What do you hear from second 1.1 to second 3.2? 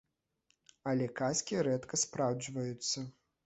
казкі рэдка спраўджваюцца.